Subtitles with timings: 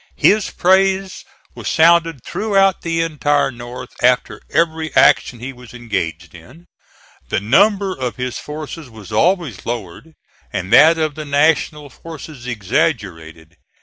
[0.17, 6.65] His praise was sounded throughout the entire North after every action he was engaged in:
[7.29, 10.15] the number of his forces was always lowered
[10.51, 13.57] and that of the National forces exaggerated.